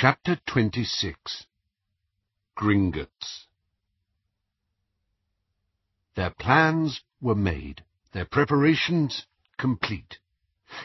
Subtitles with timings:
[0.00, 1.46] Chapter 26
[2.56, 3.48] Gringotts
[6.14, 7.82] Their plans were made,
[8.12, 9.26] their preparations
[9.58, 10.20] complete.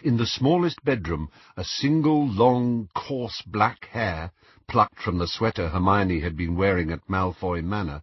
[0.04, 4.32] In the smallest bedroom, a single long, coarse black hair,
[4.68, 8.02] plucked from the sweater Hermione had been wearing at Malfoy Manor,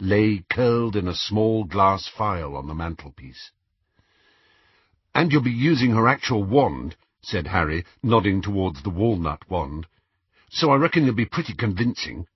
[0.00, 3.50] lay curled in a small glass phial on the mantelpiece.
[5.14, 9.86] And you'll be using her actual wand, said Harry, nodding towards the walnut wand.
[10.50, 12.26] So I reckon you'll be pretty convincing.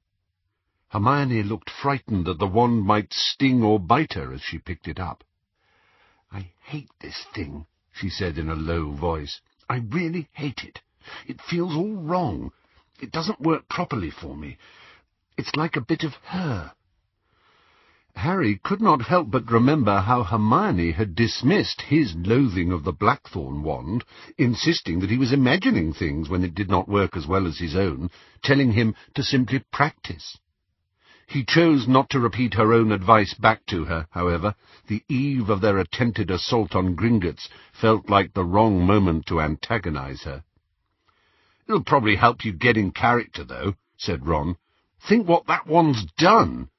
[0.88, 4.98] Hermione looked frightened that the wand might sting or bite her as she picked it
[4.98, 5.22] up.
[6.32, 9.40] I hate this thing, she said in a low voice.
[9.68, 10.80] I really hate it.
[11.26, 12.52] It feels all wrong.
[13.00, 14.58] It doesn't work properly for me.
[15.36, 16.72] It's like a bit of her.
[18.16, 23.62] Harry could not help but remember how Hermione had dismissed his loathing of the Blackthorn
[23.62, 24.04] wand,
[24.36, 27.76] insisting that he was imagining things when it did not work as well as his
[27.76, 28.10] own,
[28.42, 30.36] telling him to simply practice.
[31.26, 34.56] He chose not to repeat her own advice back to her, however.
[34.88, 40.24] The eve of their attempted assault on Gringotts felt like the wrong moment to antagonize
[40.24, 40.42] her.
[41.68, 44.56] It'll probably help you get in character, though, said Ron.
[45.08, 46.70] Think what that wand's done.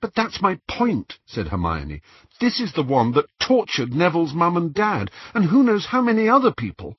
[0.00, 2.02] But that's my point, said Hermione.
[2.40, 6.28] This is the one that tortured Neville's mum and dad, and who knows how many
[6.28, 6.96] other people.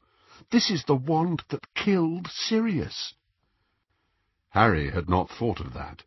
[0.52, 3.14] This is the wand that killed Sirius.
[4.50, 6.04] Harry had not thought of that.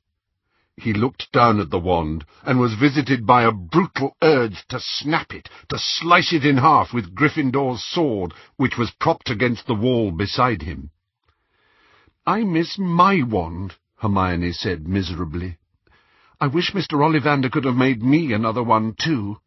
[0.77, 5.33] He looked down at the wand, and was visited by a brutal urge to snap
[5.33, 10.11] it, to slice it in half with Gryffindor's sword, which was propped against the wall
[10.11, 10.91] beside him.
[12.27, 15.59] I miss my wand, Hermione said miserably.
[16.43, 17.01] I wish Mr.
[17.01, 19.39] Ollivander could have made me another one, too.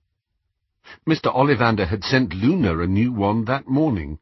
[1.06, 1.30] Mr.
[1.36, 4.20] Ollivander had sent Luna a new wand that morning.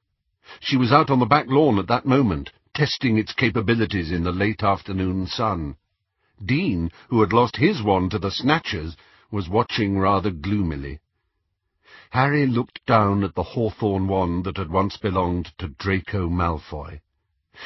[0.59, 4.31] She was out on the back lawn at that moment, testing its capabilities in the
[4.31, 5.75] late afternoon sun.
[6.43, 8.97] Dean, who had lost his wand to the Snatchers,
[9.29, 10.97] was watching rather gloomily.
[12.09, 17.01] Harry looked down at the hawthorn wand that had once belonged to Draco Malfoy.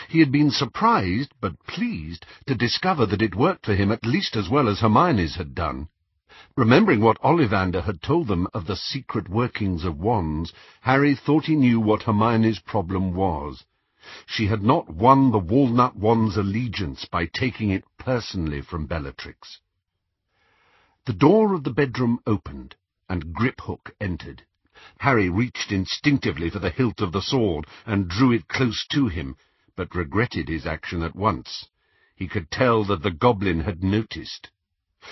[0.10, 4.36] He had been surprised, but pleased, to discover that it worked for him at least
[4.36, 5.88] as well as Hermione's had done.
[6.58, 11.56] Remembering what Ollivander had told them of the secret workings of wands, Harry thought he
[11.56, 13.64] knew what Hermione's problem was.
[14.26, 19.62] She had not won the walnut wand's allegiance by taking it personally from Bellatrix.
[21.06, 22.76] The door of the bedroom opened,
[23.08, 24.44] and Griphook entered.
[25.00, 29.38] Harry reached instinctively for the hilt of the sword and drew it close to him,
[29.78, 31.68] but regretted his action at once.
[32.16, 34.50] He could tell that the goblin had noticed.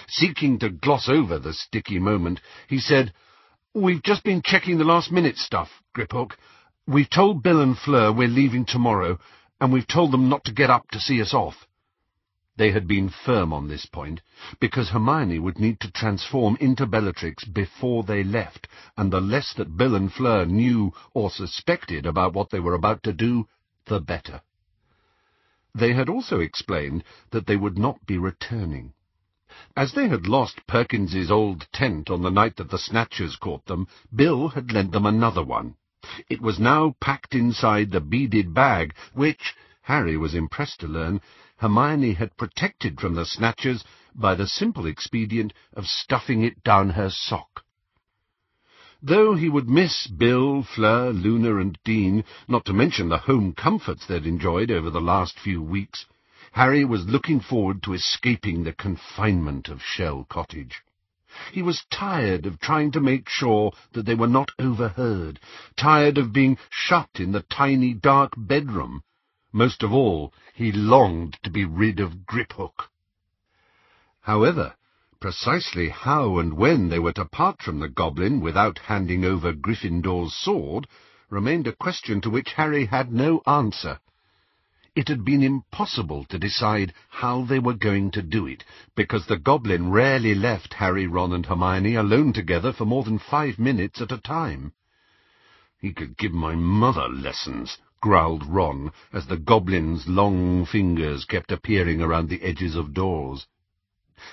[0.08, 3.14] Seeking to gloss over the sticky moment, he said,
[3.74, 6.32] We've just been checking the last-minute stuff, Griphook.
[6.88, 9.20] We've told Bill and Fleur we're leaving tomorrow,
[9.62, 11.68] and we've told them not to get up to see us off.
[12.58, 14.22] They had been firm on this point,
[14.60, 19.78] because Hermione would need to transform into Bellatrix before they left, and the less that
[19.78, 23.48] Bill and Fleur knew or suspected about what they were about to do,
[23.88, 24.42] the better.
[25.78, 28.94] They had also explained that they would not be returning.
[29.76, 33.86] As they had lost Perkins's old tent on the night that the Snatchers caught them,
[34.16, 35.76] Bill had lent them another one.
[36.30, 41.20] It was now packed inside the beaded bag, which, Harry was impressed to learn,
[41.58, 43.84] Hermione had protected from the Snatchers
[44.16, 47.65] by the simple expedient of stuffing it down her sock.
[49.04, 54.06] Though he would miss Bill, Fleur, Luna, and Dean, not to mention the home comforts
[54.06, 56.06] they'd enjoyed over the last few weeks,
[56.54, 60.82] Harry was looking forward to escaping the confinement of Shell Cottage.
[61.52, 65.42] He was tired of trying to make sure that they were not overheard,
[65.76, 69.04] tired of being shut in the tiny dark bedroom.
[69.52, 72.90] Most of all, he longed to be rid of Griphook.
[74.22, 74.76] However,
[75.26, 80.36] Precisely how and when they were to part from the goblin without handing over Gryffindor's
[80.36, 80.88] sword
[81.32, 83.98] remained a question to which Harry had no answer.
[84.96, 88.64] It had been impossible to decide how they were going to do it,
[88.96, 93.58] because the goblin rarely left Harry, Ron, and Hermione alone together for more than five
[93.58, 94.74] minutes at a time.
[95.82, 102.00] He could give my mother lessons, growled Ron, as the goblin's long fingers kept appearing
[102.00, 103.48] around the edges of doors.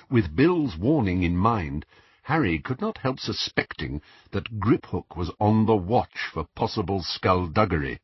[0.08, 1.84] With Bill's warning in mind,
[2.22, 4.00] Harry could not help suspecting
[4.30, 7.98] that Griphook was on the watch for possible skullduggery.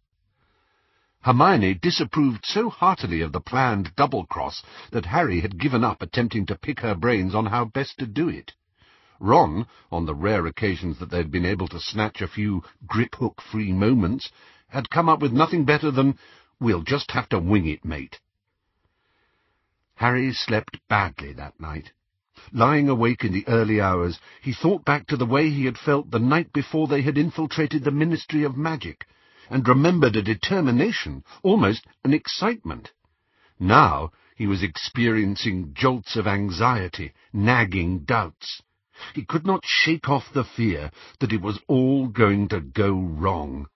[1.20, 6.58] Hermione disapproved so heartily of the planned double-cross that Harry had given up attempting to
[6.58, 8.54] pick her brains on how best to do it.
[9.20, 13.72] Ron, on the rare occasions that they had been able to snatch a few Griphook-free
[13.72, 14.32] moments,
[14.70, 16.18] had come up with nothing better than,
[16.60, 18.18] We'll just have to wing it, mate.
[19.98, 21.90] Harry slept badly that night.
[22.52, 26.12] Lying awake in the early hours, he thought back to the way he had felt
[26.12, 29.08] the night before they had infiltrated the Ministry of Magic,
[29.50, 32.92] and remembered a determination, almost an excitement.
[33.58, 38.62] Now he was experiencing jolts of anxiety, nagging doubts.
[39.14, 43.66] He could not shake off the fear that it was all going to go wrong.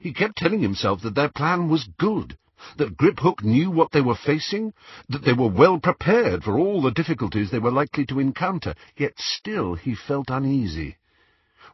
[0.00, 2.36] He kept telling himself that their plan was good,
[2.76, 4.72] that Griphook knew what they were facing,
[5.08, 9.14] that they were well prepared for all the difficulties they were likely to encounter, yet
[9.18, 10.96] still he felt uneasy.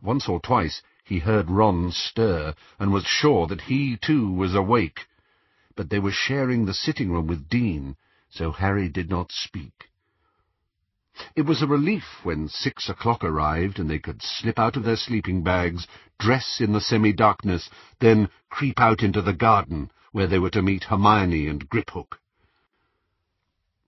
[0.03, 5.07] Once or twice he heard Ron stir, and was sure that he too was awake.
[5.77, 7.97] But they were sharing the sitting-room with Dean,
[8.29, 9.91] so Harry did not speak.
[11.37, 14.97] It was a relief when six o'clock arrived and they could slip out of their
[14.97, 15.87] sleeping bags,
[16.19, 17.69] dress in the semi-darkness,
[17.99, 22.21] then creep out into the garden, where they were to meet Hermione and Griphook.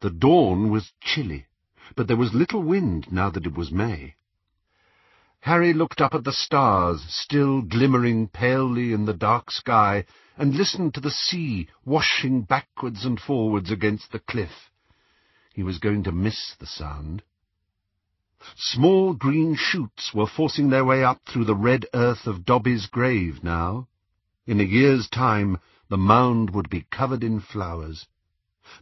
[0.01, 1.47] The dawn was chilly,
[1.97, 4.17] but there was little wind now that it was May.
[5.41, 10.05] Harry looked up at the stars, still glimmering palely in the dark sky,
[10.37, 14.71] and listened to the sea washing backwards and forwards against the cliff.
[15.53, 17.23] He was going to miss the sound.
[18.57, 23.43] Small green shoots were forcing their way up through the red earth of Dobby's grave
[23.43, 23.89] now.
[24.47, 25.59] In a year's time
[25.93, 28.07] the mound would be covered in flowers.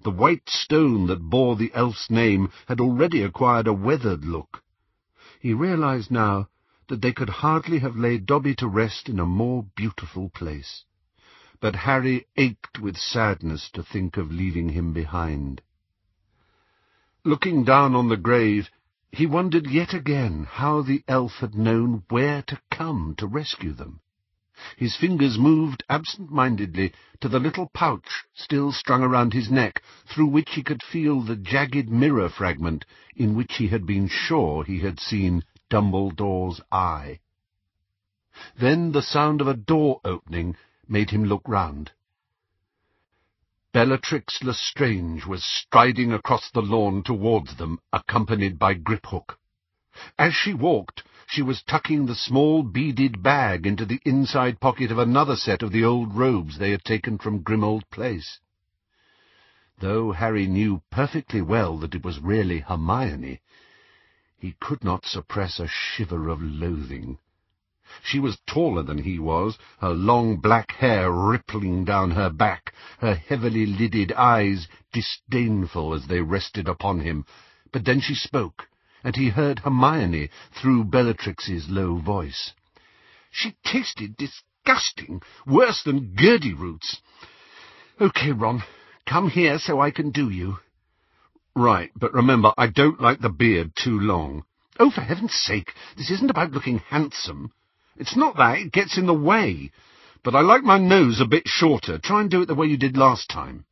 [0.05, 4.63] The white stone that bore the elf's name had already acquired a weathered look.
[5.41, 6.47] He realized now
[6.87, 10.85] that they could hardly have laid Dobby to rest in a more beautiful place.
[11.59, 15.63] But Harry ached with sadness to think of leaving him behind.
[17.25, 18.71] Looking down on the grave,
[19.11, 24.01] he wondered yet again how the elf had known where to come to rescue them.
[24.77, 30.51] His fingers moved absent-mindedly to the little pouch still strung around his neck, through which
[30.51, 32.85] he could feel the jagged mirror fragment
[33.17, 37.21] in which he had been sure he had seen Dumbledore's eye.
[38.55, 41.93] Then the sound of a door opening made him look round.
[43.73, 49.39] Bellatrix Lestrange was striding across the lawn towards them, accompanied by Griphook.
[50.19, 51.03] As she walked,
[51.33, 55.71] she was tucking the small beaded bag into the inside pocket of another set of
[55.71, 58.41] the old robes they had taken from Grimmauld Place.
[59.79, 63.41] Though Harry knew perfectly well that it was really Hermione,
[64.39, 67.19] he could not suppress a shiver of loathing.
[68.03, 73.15] She was taller than he was, her long black hair rippling down her back, her
[73.15, 77.25] heavily lidded eyes disdainful as they rested upon him.
[77.71, 78.67] But then she spoke
[79.03, 82.53] and he heard Hermione through Bellatrix's low voice.
[83.31, 87.01] She tasted disgusting, worse than Gurdy roots.
[88.01, 88.63] Okay, Ron,
[89.07, 90.59] come here so I can do you.
[91.55, 94.45] Right, but remember, I don't like the beard too long.
[94.79, 97.53] Oh, for heaven's sake, this isn't about looking handsome.
[97.97, 99.73] It's not that, it gets in the way.
[100.23, 101.99] But I like my nose a bit shorter.
[101.99, 103.65] Try and do it the way you did last time.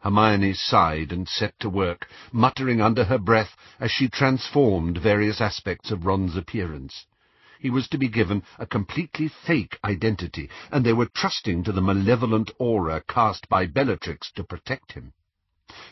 [0.00, 5.90] Hermione sighed and set to work, muttering under her breath as she transformed various aspects
[5.90, 7.06] of Ron's appearance.
[7.58, 11.80] He was to be given a completely fake identity, and they were trusting to the
[11.80, 15.12] malevolent aura cast by Bellatrix to protect him.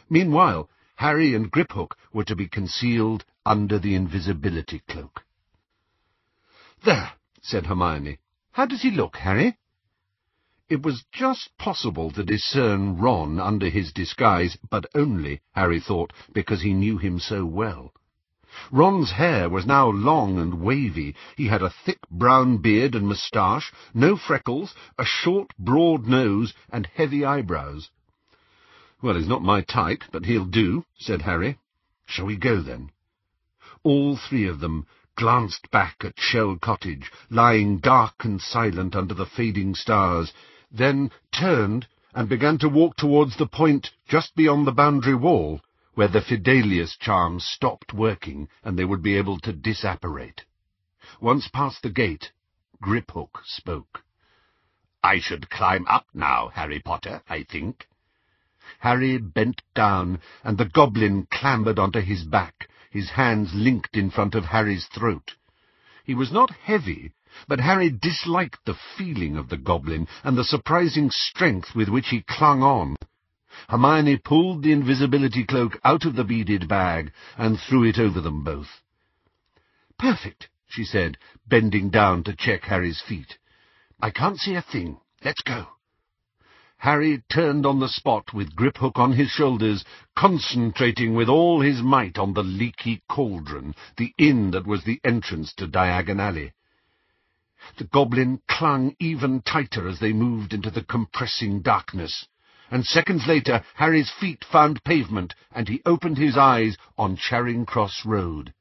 [0.09, 5.25] Meanwhile, Harry and Griphook were to be concealed under the invisibility cloak.
[6.85, 8.19] There, said Hermione.
[8.53, 9.59] How does he look, Harry?
[10.69, 16.63] It was just possible to discern Ron under his disguise, but only, Harry thought, because
[16.63, 17.93] he knew him so well.
[18.73, 21.15] Ron's hair was now long and wavy.
[21.37, 26.89] He had a thick brown beard and moustache, no freckles, a short, broad nose, and
[26.95, 27.91] heavy eyebrows.
[29.01, 31.59] Well, he's not my type, but he'll do, said Harry.
[32.07, 32.91] Shall we go, then?
[33.85, 39.27] All three of them glanced back at Shell Cottage, lying dark and silent under the
[39.27, 40.33] fading stars,
[40.71, 45.61] then turned and began to walk towards the point just beyond the boundary wall,
[45.95, 50.45] where the Fidelius charm stopped working and they would be able to disapparate.
[51.21, 52.33] Once past the gate,
[52.83, 54.03] Griphook spoke.
[55.03, 57.87] I should climb up now, Harry Potter, I think.
[58.81, 64.35] Harry bent down, and the goblin clambered onto his back, his hands linked in front
[64.35, 65.37] of Harry's throat.
[66.05, 67.13] He was not heavy,
[67.49, 72.23] but Harry disliked the feeling of the goblin and the surprising strength with which he
[72.23, 72.97] clung on.
[73.69, 78.45] Hermione pulled the invisibility cloak out of the beaded bag and threw it over them
[78.45, 78.83] both.
[79.99, 81.17] Perfect, she said,
[81.47, 83.39] bending down to check Harry's feet.
[84.01, 84.99] I can't see a thing.
[85.25, 85.69] Let's go.
[86.79, 92.19] Harry turned on the spot with Griphook on his shoulders, concentrating with all his might
[92.19, 96.53] on the leaky cauldron, the inn that was the entrance to Diagon Alley.
[97.79, 102.27] The goblin clung even tighter as they moved into the compressing darkness,
[102.71, 108.07] and seconds later Harry's feet found pavement, and he opened his eyes on Charing Cross
[108.07, 108.55] Road.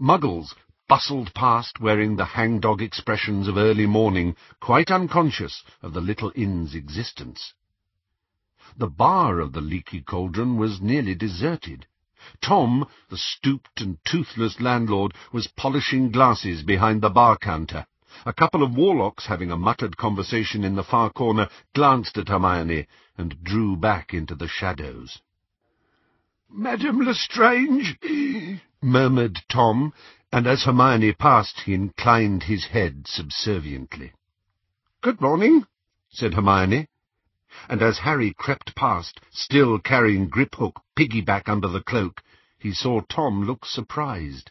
[0.00, 0.54] Muggles
[0.88, 6.74] bustled past wearing the hangdog expressions of early morning, quite unconscious of the little inn's
[6.74, 7.52] existence.
[8.76, 11.86] The bar of the leaky cauldron was nearly deserted.
[12.40, 17.86] Tom, the stooped and toothless landlord, was polishing glasses behind the bar counter.
[18.24, 22.86] A couple of warlocks, having a muttered conversation in the far corner, glanced at Hermione
[23.18, 25.20] and drew back into the shadows.
[26.48, 27.98] "Madame Lestrange,"
[28.82, 29.92] murmured Tom,
[30.32, 34.14] and as Hermione passed he inclined his head subserviently.
[35.02, 35.66] "Good morning,"
[36.08, 36.88] said Hermione,
[37.68, 42.22] and as Harry crept past, still carrying Griphook piggyback under the cloak,
[42.58, 44.50] he saw Tom look surprised.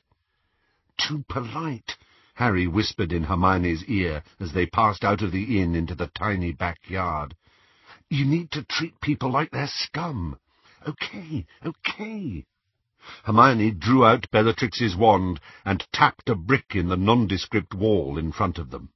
[0.99, 1.97] "Too polite,"
[2.37, 6.51] Harry whispered in Hermione's ear as they passed out of the inn into the tiny
[6.51, 7.33] backyard.
[8.09, 10.37] "You need to treat people like they're scum.
[10.85, 12.45] Okay, okay.
[13.23, 18.59] Hermione drew out Bellatrix's wand and tapped a brick in the nondescript wall in front
[18.59, 18.89] of them.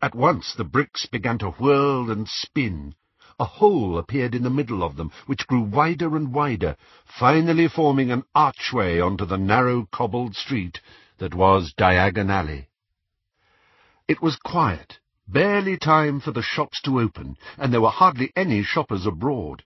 [0.00, 2.94] At once the bricks began to whirl and spin.
[3.38, 8.10] A hole appeared in the middle of them, which grew wider and wider, finally forming
[8.10, 10.80] an archway onto the narrow cobbled street
[11.18, 12.68] that was Diagon Alley.
[14.08, 18.62] It was quiet, barely time for the shops to open, and there were hardly any
[18.62, 19.64] shoppers abroad.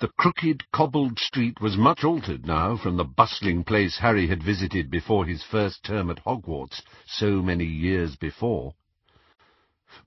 [0.00, 4.90] The crooked, cobbled street was much altered now from the bustling place Harry had visited
[4.90, 8.74] before his first term at Hogwarts, so many years before.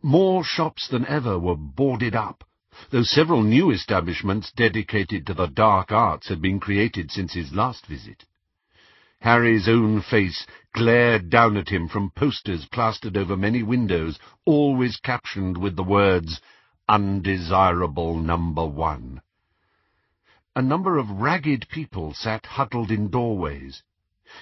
[0.02, 2.44] More shops than ever were boarded up,
[2.90, 7.86] though several new establishments dedicated to the dark arts had been created since his last
[7.86, 8.26] visit.
[9.24, 15.58] Harry's own face glared down at him from posters plastered over many windows, always captioned
[15.58, 16.42] with the words,
[16.90, 19.22] Undesirable Number One.
[20.58, 23.82] A number of ragged people sat huddled in doorways.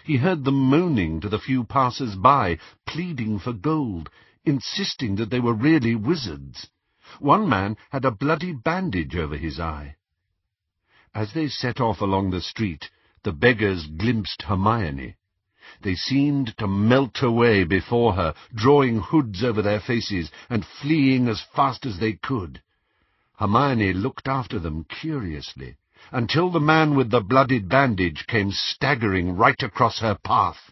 [0.03, 2.57] He heard them moaning to the few passers-by,
[2.87, 4.09] pleading for gold,
[4.45, 6.71] insisting that they were really wizards.
[7.19, 9.97] One man had a bloody bandage over his eye.
[11.13, 12.89] As they set off along the street,
[13.23, 15.15] the beggars glimpsed Hermione.
[15.81, 21.41] They seemed to melt away before her, drawing hoods over their faces and fleeing as
[21.55, 22.61] fast as they could.
[23.37, 25.77] Hermione looked after them curiously
[26.11, 30.71] until the man with the blooded bandage came staggering right across her path.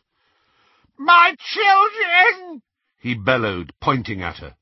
[0.98, 2.62] "My children!"
[3.00, 4.56] he bellowed, pointing at her.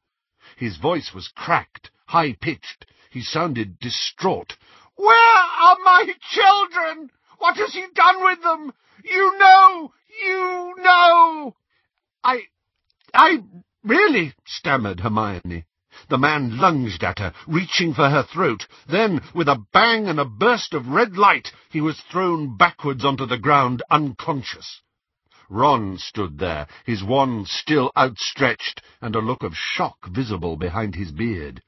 [0.55, 2.85] His voice was cracked, high-pitched.
[3.09, 4.57] He sounded distraught.
[4.95, 7.11] "Where are my children?
[7.37, 8.73] What has he done with them?
[9.03, 9.93] You know!
[10.23, 11.55] You know!"
[12.23, 12.47] I...
[13.13, 13.43] I...
[13.83, 14.33] really...
[14.45, 15.65] stammered Hermione.
[16.09, 18.67] The man lunged at her, reaching for her throat.
[18.87, 23.25] Then, with a bang and a burst of red light, he was thrown backwards onto
[23.25, 24.81] the ground, unconscious.
[25.49, 31.11] Ron stood there, his wand still outstretched, and a look of shock visible behind his
[31.11, 31.61] beard.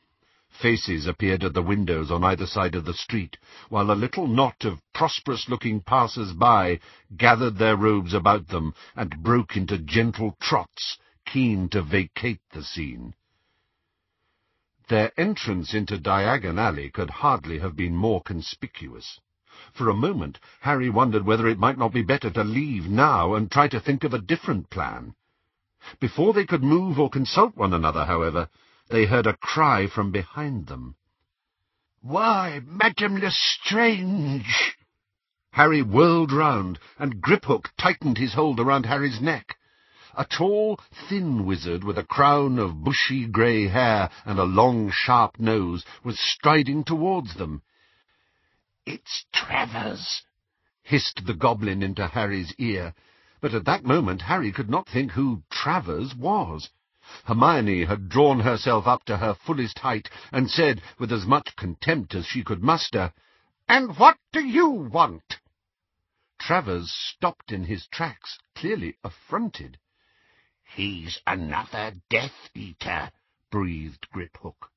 [0.61, 3.37] Faces appeared at the windows on either side of the street,
[3.69, 6.81] while a little knot of prosperous-looking passers-by
[7.15, 13.13] gathered their robes about them and broke into gentle trots, keen to vacate the scene.
[14.89, 19.21] Their entrance into Diagon Alley could hardly have been more conspicuous.
[19.71, 23.49] For a moment Harry wondered whether it might not be better to leave now and
[23.49, 25.15] try to think of a different plan.
[26.01, 28.49] Before they could move or consult one another, however,
[28.89, 30.95] they heard a cry from behind them.
[32.01, 34.75] "Why, Madame Lestrange!"
[35.51, 39.57] Harry whirled round, and Griphook tightened his hold around Harry's neck.
[40.15, 45.39] A tall, thin wizard with a crown of bushy grey hair and a long, sharp
[45.39, 47.61] nose was striding towards them.
[48.87, 50.23] "It's Travers!"
[50.81, 52.95] hissed the goblin into Harry's ear,
[53.39, 56.71] but at that moment Harry could not think who Travers was.
[57.25, 62.13] Hermione had drawn herself up to her fullest height and said, with as much contempt
[62.13, 63.13] as she could muster,
[63.67, 65.39] "And what do you want?"
[66.37, 69.79] Travers stopped in his tracks, clearly affronted.
[70.63, 73.09] "He's another Death Eater,"
[73.49, 74.69] breathed Griphook,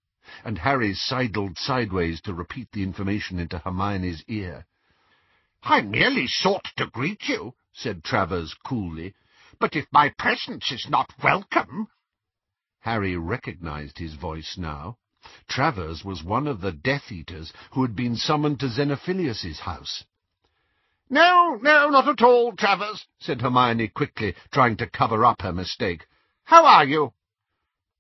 [0.43, 4.65] and Harry sidled sideways to repeat the information into Hermione's ear.
[5.63, 9.13] "I merely sought to greet you," said Travers coolly,
[9.59, 11.89] "but if my presence is not welcome—"
[12.83, 14.99] Harry recognized his voice now.
[15.49, 20.05] Travers was one of the Death Eaters who had been summoned to Xenophilius's house.
[21.09, 26.07] No, no, not at all, Travers, said Hermione quickly, trying to cover up her mistake.
[26.45, 27.13] How are you?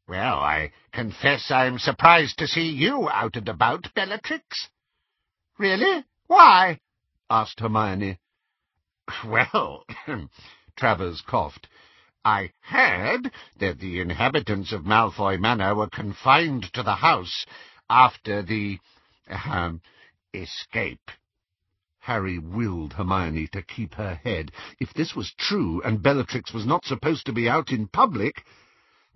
[0.09, 4.69] Well, I confess I'm surprised to see you out and about, Bellatrix.
[5.59, 6.05] Really?
[6.27, 6.81] Why?
[7.31, 8.19] asked Hermione.
[9.25, 9.85] Well,
[10.77, 11.69] Travers coughed.
[12.25, 17.45] I heard that the inhabitants of Malfoy Manor were confined to the house
[17.91, 18.79] after the,
[19.29, 19.81] um,
[20.33, 21.11] escape.
[21.99, 24.53] Harry willed Hermione to keep her head.
[24.79, 28.45] If this was true, and Bellatrix was not supposed to be out in public...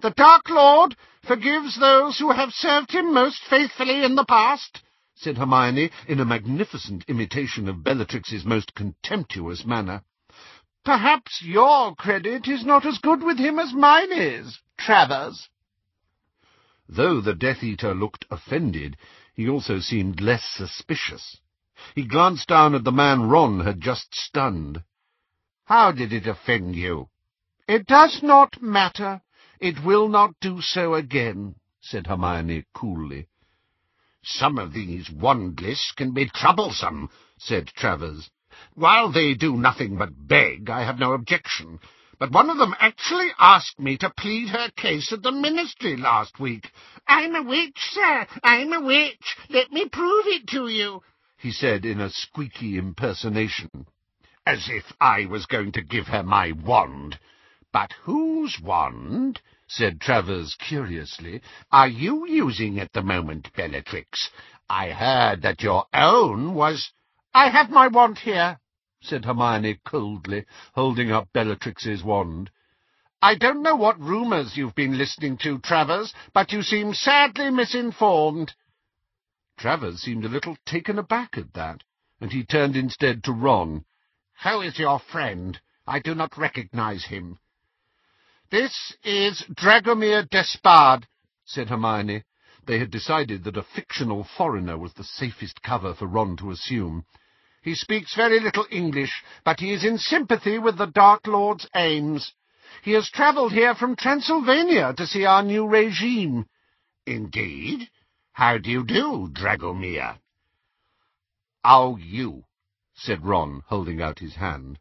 [0.00, 0.94] The Dark Lord
[1.26, 4.82] forgives those who have served him most faithfully in the past,
[5.14, 10.02] said Hermione, in a magnificent imitation of Bellatrix's most contemptuous manner.
[10.86, 15.48] Perhaps your credit is not as good with him as mine is, Travers.
[16.88, 18.96] Though the Death Eater looked offended,
[19.34, 21.40] he also seemed less suspicious.
[21.96, 24.84] He glanced down at the man Ron had just stunned.
[25.64, 27.08] How did it offend you?
[27.66, 29.22] It does not matter.
[29.58, 33.26] It will not do so again, said Hermione coolly.
[34.22, 38.30] Some of these wandless can be troublesome, said Travers.
[38.74, 41.80] While they do nothing but beg, I have no objection.
[42.18, 46.40] But one of them actually asked me to plead her case at the ministry last
[46.40, 46.70] week.
[47.06, 48.26] I'm a witch, sir.
[48.42, 49.36] I'm a witch.
[49.50, 51.02] Let me prove it to you
[51.38, 53.86] he said in a squeaky impersonation.
[54.46, 57.18] As if I was going to give her my wand.
[57.72, 64.30] But whose wand, said Travers curiously, are you using at the moment, Bellatrix?
[64.68, 66.90] I heard that your own was...
[67.38, 68.58] I have my wand here,
[69.02, 72.50] said Hermione coldly, holding up Bellatrix's wand.
[73.20, 78.54] I don't know what rumours you've been listening to, Travers, but you seem sadly misinformed.
[79.58, 81.82] Travers seemed a little taken aback at that,
[82.22, 83.84] and he turned instead to Ron.
[84.42, 85.60] Who is your friend?
[85.86, 87.38] I do not recognize him.
[88.50, 91.06] This is Dragomir Despard,
[91.44, 92.24] said Hermione.
[92.64, 97.04] They had decided that a fictional foreigner was the safest cover for Ron to assume.
[97.66, 102.32] He speaks very little English, but he is in sympathy with the Dark Lord's aims.
[102.84, 106.46] He has travelled here from Transylvania to see our new regime.
[107.06, 107.90] Indeed?
[108.30, 110.20] How do you do, Dragomir?
[111.64, 112.44] Oh, you,
[112.94, 114.78] said Ron, holding out his hand.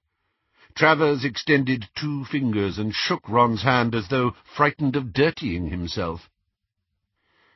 [0.75, 6.29] Travers extended two fingers and shook Ron's hand as though frightened of dirtying himself.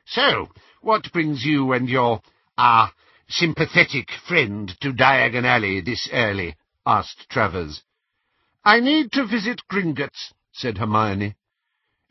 [0.08, 0.50] So,
[0.82, 2.24] what brings you and your,
[2.58, 2.92] ah,
[3.30, 6.56] sympathetic friend to Diagon Alley this early?
[6.86, 7.84] asked Travers.
[8.64, 11.36] I need to visit Gringotts, said Hermione.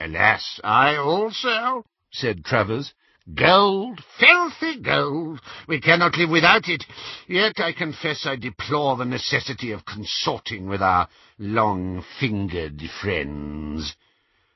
[0.00, 2.94] Alas, I also, said Travers,
[3.34, 5.40] Gold, filthy gold.
[5.66, 6.84] We cannot live without it.
[7.26, 13.94] Yet I confess I deplore the necessity of consorting with our long-fingered friends.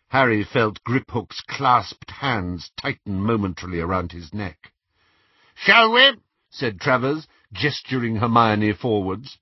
[0.09, 4.73] Harry felt Griphook's clasped hands tighten momentarily around his neck.
[5.55, 6.13] Shall we?
[6.55, 9.39] Said Travers, gesturing Hermione forwards.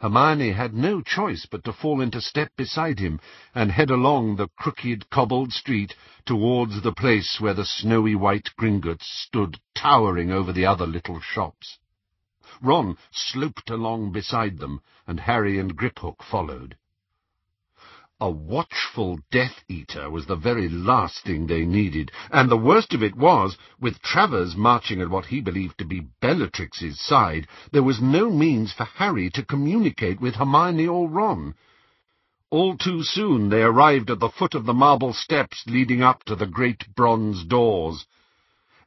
[0.00, 3.20] Hermione had no choice but to fall into step beside him
[3.54, 9.06] and head along the crooked cobbled street towards the place where the snowy white Gringotts
[9.06, 11.78] stood towering over the other little shops.
[12.62, 16.78] Ron sloped along beside them, and Harry and Griphook followed.
[18.18, 23.02] A watchful Death Eater was the very last thing they needed, and the worst of
[23.02, 28.00] it was, with Travers marching at what he believed to be Bellatrix's side, there was
[28.00, 31.56] no means for Harry to communicate with Hermione or Ron.
[32.48, 36.34] All too soon they arrived at the foot of the marble steps leading up to
[36.34, 38.06] the great bronze doors.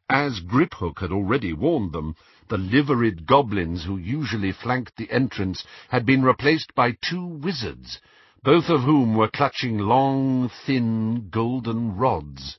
[0.09, 2.15] As Griphook had already warned them,
[2.47, 7.99] the liveried goblins who usually flanked the entrance had been replaced by two wizards,
[8.43, 12.57] both of whom were clutching long, thin, golden rods.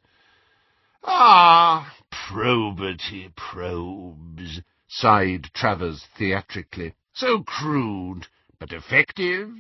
[1.05, 6.95] Ah, probity probes, sighed Travers theatrically.
[7.15, 8.27] So crude,
[8.59, 9.51] but effective.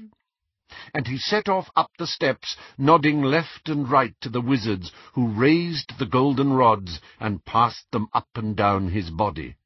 [0.95, 5.29] And he set off up the steps, nodding left and right to the wizards, who
[5.29, 9.57] raised the golden rods and passed them up and down his body.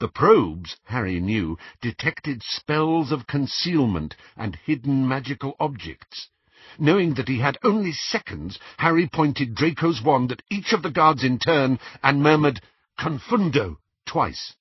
[0.00, 6.28] The probes, Harry knew, detected spells of concealment and hidden magical objects.
[6.78, 11.24] Knowing that he had only seconds, Harry pointed Draco's wand at each of the guards
[11.24, 12.60] in turn and murmured,
[12.98, 14.56] Confundo, twice.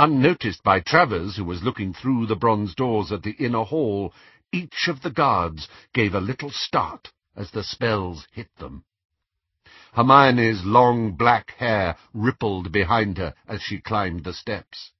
[0.00, 4.12] Unnoticed by Travers, who was looking through the bronze doors at the inner hall,
[4.50, 8.82] each of the guards gave a little start as the spells hit them.
[9.92, 14.92] Hermione's long black hair rippled behind her as she climbed the steps.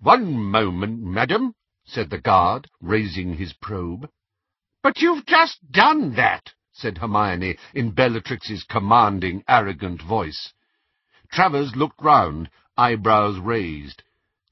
[0.00, 4.08] "One moment, madam," said the guard, raising his probe.
[4.82, 10.54] "But you've just done that," said Hermione in Bellatrix's commanding, arrogant voice.
[11.30, 14.02] Travers looked round, eyebrows raised.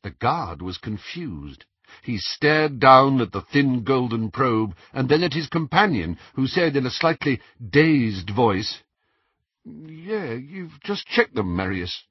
[0.02, 1.64] The guard was confused.
[2.02, 6.76] He stared down at the thin golden probe, and then at his companion, who said
[6.76, 7.40] in a slightly
[7.70, 8.82] dazed voice,
[9.66, 12.04] Yeah, you've just checked them, Marius.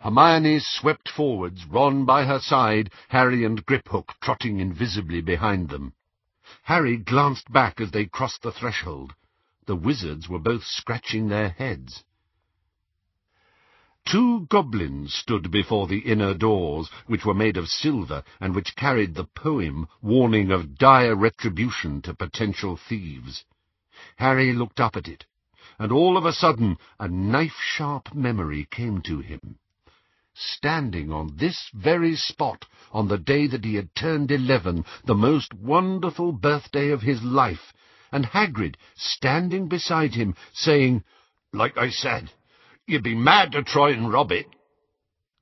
[0.00, 5.92] Hermione swept forwards, Ron by her side, Harry and Griphook trotting invisibly behind them.
[6.62, 9.14] Harry glanced back as they crossed the threshold.
[9.66, 12.04] The wizards were both scratching their heads.
[14.06, 19.14] Two goblins stood before the inner doors, which were made of silver, and which carried
[19.14, 23.44] the poem warning of dire retribution to potential thieves.
[24.16, 25.26] Harry looked up at it,
[25.78, 29.58] and all of a sudden a knife-sharp memory came to him.
[30.34, 35.52] Standing on this very spot, on the day that he had turned eleven, the most
[35.54, 37.72] wonderful birthday of his life,
[38.12, 41.04] and Hagrid standing beside him, saying,
[41.52, 42.32] Like I said,
[42.86, 44.46] You'd be mad to try and rob it.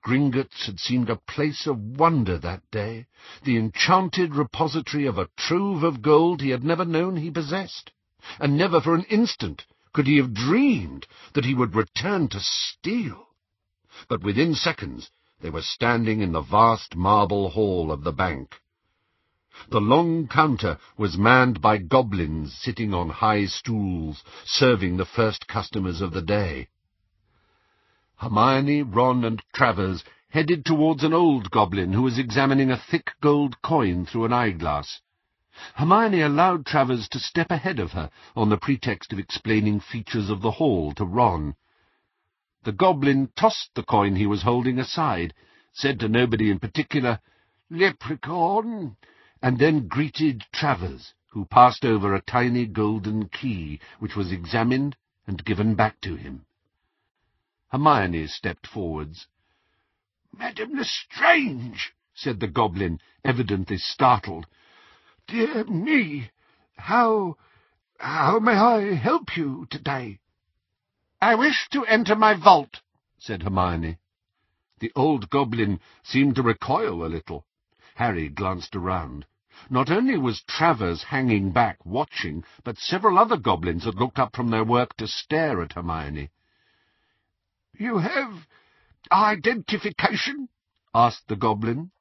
[0.05, 3.07] Gringotts had seemed a place of wonder that day,
[3.43, 7.91] the enchanted repository of a trove of gold he had never known he possessed,
[8.39, 9.65] and never for an instant
[9.95, 13.29] could he have dreamed that he would return to steal.
[14.09, 18.61] But within seconds they were standing in the vast marble hall of the bank.
[19.71, 26.01] The long counter was manned by goblins sitting on high stools, serving the first customers
[26.01, 26.69] of the day.
[28.17, 33.63] Hermione, Ron, and Travers headed towards an old goblin who was examining a thick gold
[33.63, 35.01] coin through an eyeglass.
[35.77, 40.41] Hermione allowed Travers to step ahead of her on the pretext of explaining features of
[40.41, 41.55] the hall to Ron.
[42.65, 45.33] The goblin tossed the coin he was holding aside,
[45.73, 47.21] said to nobody in particular,
[47.71, 48.97] Leprechaun,
[49.41, 55.45] and then greeted Travers, who passed over a tiny golden key, which was examined and
[55.45, 56.47] given back to him.
[57.69, 59.29] Hermione stepped forwards.
[60.37, 64.49] "Madame Lestrange!" said the goblin, evidently startled.
[65.27, 66.31] "Dear me!
[66.77, 67.39] How...
[67.99, 70.21] how may I help you today?"
[71.19, 72.83] "I wish to enter my vault,"
[73.17, 73.97] said Hermione.
[74.81, 77.47] The old goblin seemed to recoil a little.
[77.95, 79.25] Harry glanced around.
[79.71, 84.51] Not only was Travers hanging back watching, but several other goblins had looked up from
[84.51, 86.29] their work to stare at Hermione.
[87.79, 88.47] You have
[89.11, 90.51] identification?
[90.95, 91.93] asked the goblin.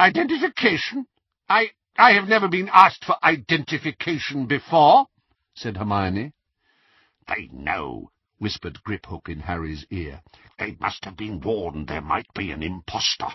[0.00, 1.06] Identification?
[1.48, 5.06] I, I have never been asked for identification before,
[5.54, 6.32] said Hermione.
[7.28, 10.20] They know, whispered Griphook in Harry's ear.
[10.58, 13.28] They must have been warned there might be an impostor.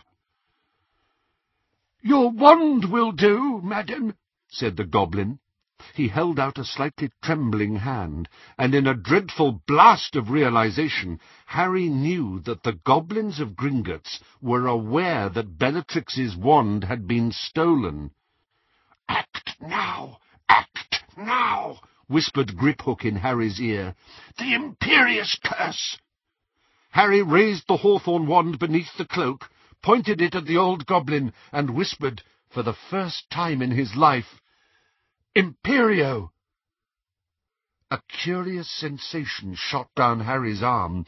[2.02, 4.16] Your wand will do, madam,
[4.50, 5.40] said the goblin.
[5.94, 11.88] He held out a slightly trembling hand, and in a dreadful blast of realization, Harry
[11.88, 18.12] knew that the goblins of Gringotts were aware that Bellatrix's wand had been stolen.
[19.10, 20.20] Act now!
[20.48, 21.80] Act now!
[22.06, 23.96] whispered Griphook in Harry's ear.
[24.38, 25.98] The Imperius curse!
[26.92, 29.50] Harry raised the hawthorn wand beneath the cloak,
[29.82, 34.40] pointed it at the old goblin, and whispered, for the first time in his life,
[35.36, 36.32] Imperio!
[37.90, 41.08] A curious sensation shot down Harry's arm,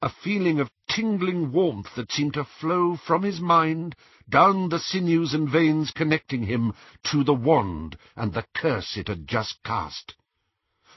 [0.00, 3.96] a feeling of tingling warmth that seemed to flow from his mind
[4.28, 9.26] down the sinews and veins connecting him to the wand and the curse it had
[9.26, 10.14] just cast.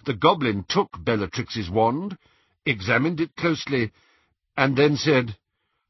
[0.05, 2.17] The goblin took Bellatrix's wand,
[2.65, 3.91] examined it closely,
[4.55, 5.37] and then said,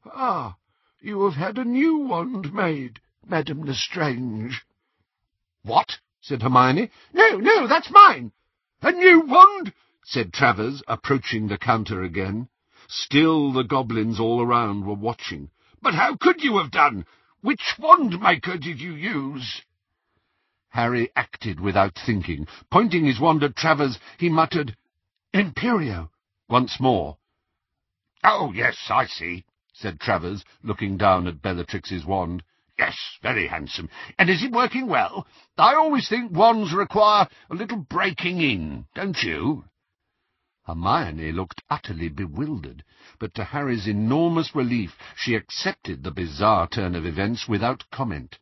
[0.06, 0.56] Ah,
[1.00, 4.64] you have had a new wand made, Madame Lestrange.
[5.62, 5.98] What?
[6.20, 6.90] said Hermione.
[7.12, 8.32] No, no, that's mine.
[8.80, 9.72] A new wand,
[10.04, 12.48] said Travers, approaching the counter again.
[12.88, 15.50] Still the goblins all around were watching.
[15.80, 17.06] But how could you have done?
[17.40, 19.62] Which wand maker did you use?
[20.68, 22.46] Harry acted without thinking.
[22.70, 24.76] Pointing his wand at Travers, he muttered,
[25.34, 26.10] Imperio,
[26.48, 27.18] once more.
[28.24, 32.42] Oh, yes, I see, said Travers, looking down at Bellatrix's wand.
[32.78, 33.88] Yes, very handsome.
[34.18, 35.26] And is it working well?
[35.58, 39.64] I always think wands require a little breaking in, don't you?
[40.64, 42.84] Hermione eh, looked utterly bewildered,
[43.18, 48.38] but to Harry's enormous relief she accepted the bizarre turn of events without comment.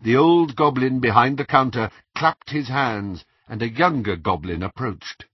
[0.00, 5.26] The old goblin behind the counter clapped his hands, and a younger goblin approached.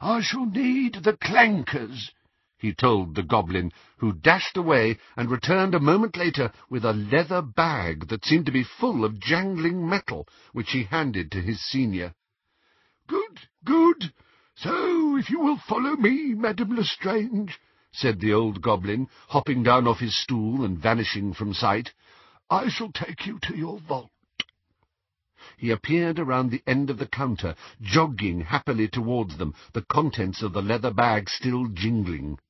[0.00, 2.10] I shall need the clankers,
[2.58, 7.40] he told the goblin, who dashed away and returned a moment later with a leather
[7.40, 12.14] bag that seemed to be full of jangling metal, which he handed to his senior.
[13.06, 14.12] Good, good.
[14.60, 17.60] So, if you will follow me, Madame Lestrange,
[17.92, 21.94] said the old goblin, hopping down off his stool and vanishing from sight,
[22.50, 24.10] I shall take you to your vault.
[25.56, 30.54] He appeared around the end of the counter, jogging happily towards them, the contents of
[30.54, 32.40] the leather bag still jingling.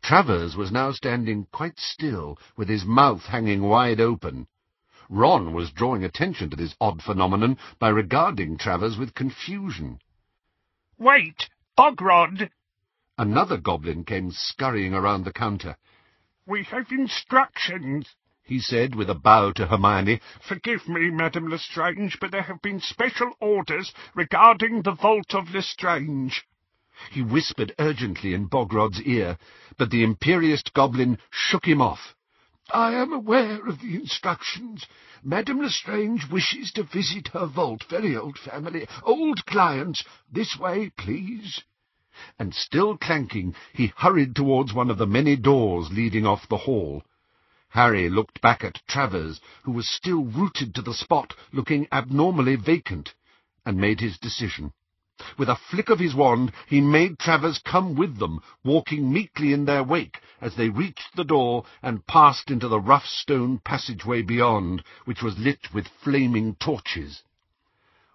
[0.00, 4.46] Travers was now standing quite still, with his mouth hanging wide open.
[5.10, 9.98] Ron was drawing attention to this odd phenomenon by regarding Travers with confusion.
[11.02, 12.48] Wait, Bogrod!
[13.18, 15.76] Another goblin came scurrying around the counter.
[16.46, 20.20] We have instructions, he said with a bow to Hermione.
[20.46, 26.44] Forgive me, Madame Lestrange, but there have been special orders regarding the Vault of Lestrange.
[27.10, 29.38] He whispered urgently in Bogrod's ear,
[29.76, 32.14] but the imperious goblin shook him off.
[32.70, 34.86] I am aware of the instructions.
[35.24, 37.84] Madame Lestrange wishes to visit her vault.
[37.88, 38.88] Very old family.
[39.04, 40.02] Old clients.
[40.30, 41.62] This way, please.
[42.40, 47.04] And still clanking, he hurried towards one of the many doors leading off the hall.
[47.68, 53.14] Harry looked back at Travers, who was still rooted to the spot, looking abnormally vacant,
[53.64, 54.72] and made his decision.
[55.38, 59.64] With a flick of his wand, he made Travers come with them, walking meekly in
[59.64, 64.82] their wake as they reached the door and passed into the rough stone passageway beyond,
[65.04, 67.22] which was lit with flaming torches.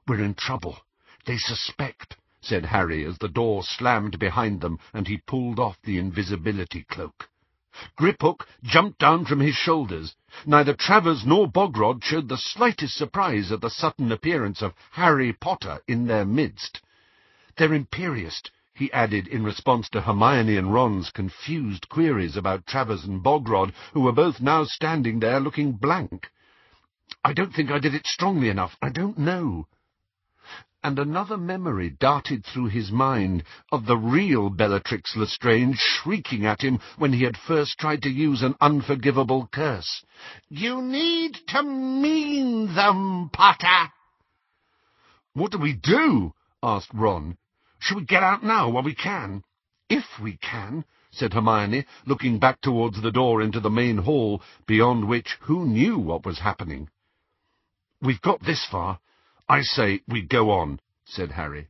[0.06, 0.80] We're in trouble.
[1.26, 5.98] They suspect, said Harry as the door slammed behind them and he pulled off the
[5.98, 7.30] invisibility cloak.
[7.98, 10.16] Griphook jumped down from his shoulders.
[10.46, 15.80] Neither Travers nor Bogrod showed the slightest surprise at the sudden appearance of Harry Potter
[15.88, 16.82] in their midst.
[17.58, 18.44] They're imperious,
[18.76, 24.02] he added in response to Hermione and Ron's confused queries about Travers and Bogrod, who
[24.02, 26.30] were both now standing there looking blank.
[27.24, 28.78] I don't think I did it strongly enough.
[28.80, 29.68] I don't know.
[30.84, 36.80] And another memory darted through his mind of the real Bellatrix Lestrange shrieking at him
[37.00, 40.06] when he had first tried to use an unforgivable curse.
[40.48, 43.92] You need to mean them, Potter!
[45.34, 46.36] What do we do?
[46.62, 47.38] asked Ron.
[47.88, 49.46] Shall we get out now while we can?
[49.88, 55.08] If we can, said Hermione, looking back towards the door into the main hall, beyond
[55.08, 56.90] which who knew what was happening.
[58.02, 59.00] We've got this far.
[59.48, 61.70] I say we go on, said Harry.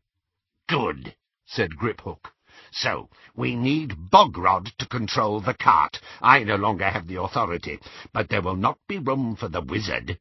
[0.68, 2.32] Good, said Griphook.
[2.72, 6.00] So, we need Bogrod to control the cart.
[6.20, 7.78] I no longer have the authority,
[8.12, 10.20] but there will not be room for the wizard.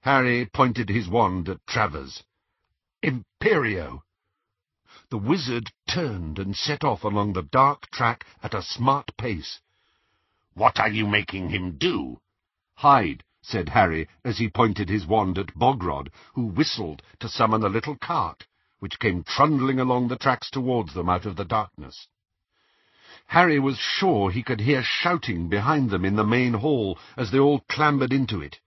[0.00, 2.24] Harry pointed his wand at Travers.
[3.04, 4.02] Imperio!
[5.12, 9.60] The wizard turned and set off along the dark track at a smart pace.
[10.54, 12.22] What are you making him do?
[12.76, 17.68] Hide, said Harry as he pointed his wand at Bogrod, who whistled to summon a
[17.68, 18.46] little cart,
[18.78, 22.08] which came trundling along the tracks towards them out of the darkness.
[23.26, 27.38] Harry was sure he could hear shouting behind them in the main hall as they
[27.38, 28.60] all clambered into it.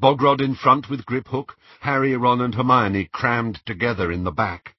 [0.00, 4.74] Bogrod in front with Griphook, Harry, Ron, and Hermione crammed together in the back.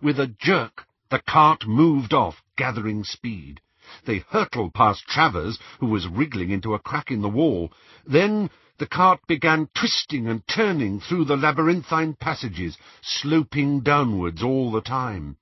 [0.00, 3.60] With a jerk, the cart moved off, gathering speed.
[4.06, 7.70] They hurtled past Travers, who was wriggling into a crack in the wall.
[8.06, 14.80] Then the cart began twisting and turning through the labyrinthine passages, sloping downwards all the
[14.80, 15.36] time.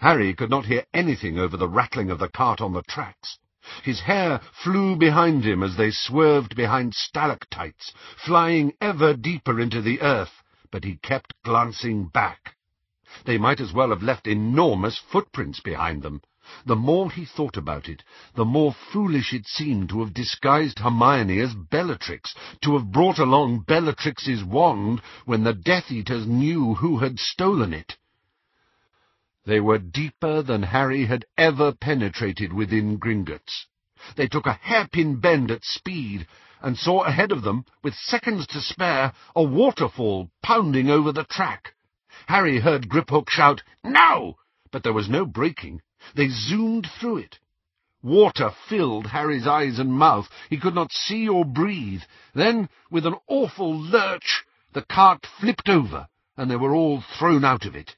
[0.00, 3.38] Harry could not hear anything over the rattling of the cart on the tracks.
[3.84, 10.00] His hair flew behind him as they swerved behind stalactites, flying ever deeper into the
[10.00, 12.56] earth, but he kept glancing back.
[13.24, 16.20] They might as well have left enormous footprints behind them.
[16.66, 21.40] The more he thought about it, the more foolish it seemed to have disguised Hermione
[21.40, 27.18] as Bellatrix, to have brought along Bellatrix's wand when the Death Eaters knew who had
[27.18, 27.96] stolen it.
[29.46, 33.68] They were deeper than Harry had ever penetrated within Gringotts.
[34.16, 36.26] They took a hairpin bend at speed,
[36.60, 41.72] and saw ahead of them, with seconds to spare, a waterfall pounding over the track.
[42.28, 44.36] Harry heard Griphook shout, No!
[44.70, 45.80] But there was no braking.
[46.14, 47.38] They zoomed through it.
[48.02, 50.28] Water filled Harry's eyes and mouth.
[50.50, 52.02] He could not see or breathe.
[52.34, 57.64] Then, with an awful lurch, the cart flipped over, and they were all thrown out
[57.64, 57.96] of it.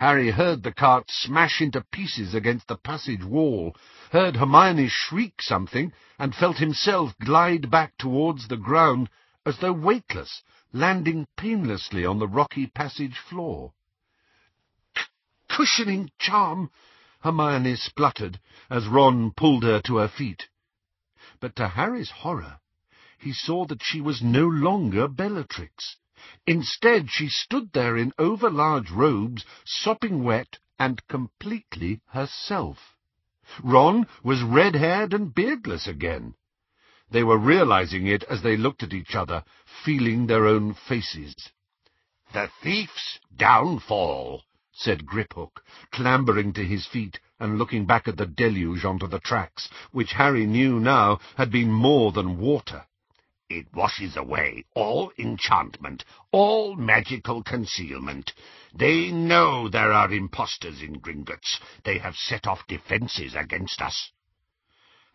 [0.00, 3.76] Harry heard the cart smash into pieces against the passage wall,
[4.12, 9.10] heard Hermione shriek something, and felt himself glide back towards the ground
[9.44, 13.72] as though weightless, landing painlessly on the rocky passage floor.
[15.48, 16.70] cushioning charm,
[17.20, 18.38] Hermione spluttered
[18.70, 20.48] as Ron pulled her to her feet.
[21.40, 22.60] But to Harry's horror,
[23.18, 25.96] he saw that she was no longer Bellatrix.
[26.46, 32.96] Instead, she stood there in over-large robes, sopping wet, and completely herself.
[33.62, 36.34] Ron was red-haired and beardless again.
[37.10, 39.44] They were realizing it as they looked at each other,
[39.84, 41.34] feeling their own faces.
[42.32, 48.84] The thief's downfall, said Griphook, clambering to his feet and looking back at the deluge
[48.84, 52.84] onto the tracks, which Harry knew now had been more than water.
[53.48, 58.34] It washes away all enchantment, all magical concealment.
[58.74, 61.58] They know there are impostors in Gringotts.
[61.84, 64.12] They have set off defences against us.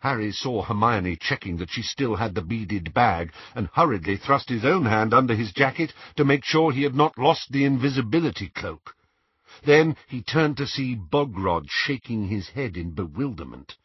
[0.04, 4.62] Harry saw Hermione checking that she still had the beaded bag, and hurriedly thrust his
[4.62, 8.94] own hand under his jacket to make sure he had not lost the invisibility cloak.
[9.62, 13.78] Then he turned to see Bogrod shaking his head in bewilderment.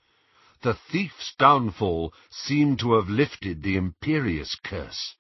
[0.62, 5.16] The thief's downfall seemed to have lifted the Imperius curse.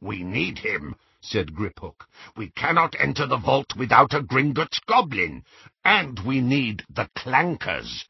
[0.00, 2.08] "We need him," said Griphook.
[2.34, 5.44] "We cannot enter the vault without a Gringotts goblin,
[5.84, 8.06] and we need the clankers."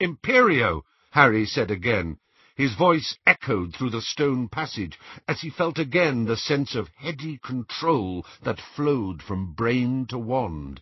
[0.00, 0.82] "Imperio!"
[1.12, 2.16] Harry said again.
[2.56, 4.98] His voice echoed through the stone passage
[5.28, 10.80] as he felt again the sense of heady control that flowed from brain to wand.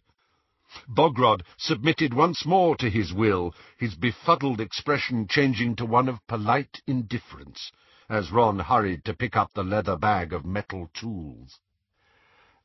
[0.86, 6.80] Bogrod submitted once more to his will, his befuddled expression changing to one of polite
[6.86, 7.72] indifference,
[8.08, 11.58] as Ron hurried to pick up the leather bag of metal tools.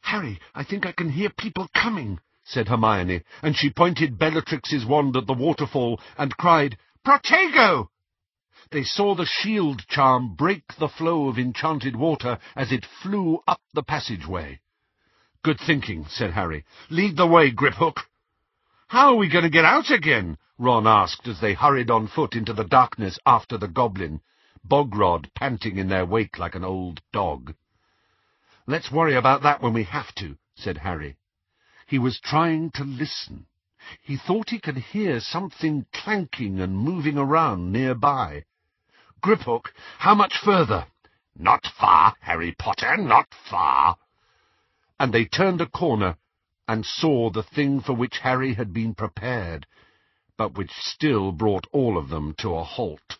[0.02, 5.18] "Harry, I think I can hear people coming," said Hermione, and she pointed Bellatrix's wand
[5.18, 7.90] at the waterfall and cried, Protego!
[8.72, 13.62] They saw the shield charm break the flow of enchanted water as it flew up
[13.76, 14.60] the passageway.
[15.44, 16.66] Good thinking, said Harry.
[16.90, 18.00] Lead the way, Griphook.
[18.88, 20.40] How are we going to get out again?
[20.58, 24.22] Ron asked as they hurried on foot into the darkness after the goblin,
[24.68, 27.54] Bogrod panting in their wake like an old dog.
[28.66, 31.18] Let's worry about that when we have to, said Harry.
[31.86, 33.46] He was trying to listen.
[34.02, 38.46] He thought he could hear something clanking and moving around nearby.
[39.22, 40.86] Griphook, how much further?
[41.36, 43.98] Not far, Harry Potter, not far.
[45.00, 46.18] And they turned a corner
[46.68, 49.66] and saw the thing for which Harry had been prepared,
[50.38, 53.18] but which still brought all of them to a halt.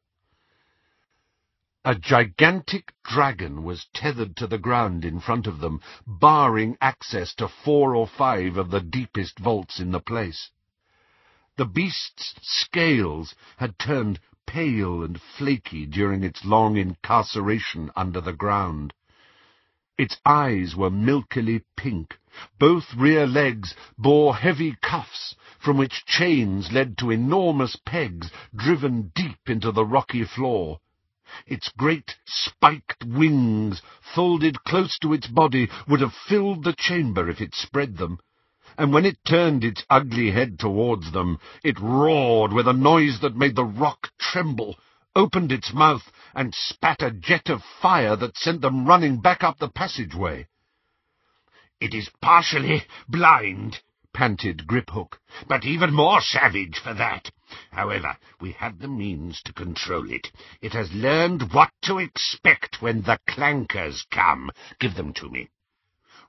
[1.84, 7.48] A gigantic dragon was tethered to the ground in front of them, barring access to
[7.48, 10.50] four or five of the deepest vaults in the place.
[11.58, 18.94] The beast's scales had turned pale and flaky during its long incarceration under the ground.
[19.98, 22.20] Its eyes were milkily pink.
[22.60, 29.48] Both rear legs bore heavy cuffs, from which chains led to enormous pegs driven deep
[29.50, 30.82] into the rocky floor.
[31.48, 37.40] Its great spiked wings, folded close to its body, would have filled the chamber if
[37.40, 38.20] it spread them
[38.78, 43.36] and when it turned its ugly head towards them, it roared with a noise that
[43.36, 44.78] made the rock tremble,
[45.16, 49.58] opened its mouth, and spat a jet of fire that sent them running back up
[49.60, 50.46] the passageway.
[51.80, 53.82] "It is partially blind,"
[54.14, 57.32] panted Griphook, "but even more savage for that.
[57.72, 60.32] However, we have the means to control it.
[60.62, 64.52] It has learned what to expect when the clankers come.
[64.80, 65.50] Give them to me."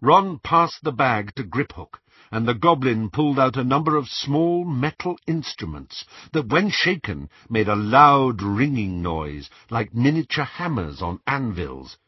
[0.00, 4.64] Ron passed the bag to Griphook, and the goblin pulled out a number of small
[4.64, 11.98] metal instruments that, when shaken, made a loud ringing noise, like miniature hammers on anvils.